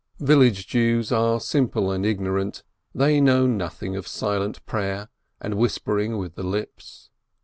Village 0.19 0.65
Jews 0.65 1.11
are 1.11 1.39
simple 1.39 1.91
and 1.91 2.03
ignorant, 2.07 2.63
they 2.91 3.21
know 3.21 3.45
nothing 3.45 3.95
of 3.95 4.07
"silent 4.07 4.65
pray 4.65 4.89
er" 4.89 5.09
and 5.39 5.53
whispering 5.59 6.17
with 6.17 6.33
the 6.33 6.41
lips. 6.41 7.11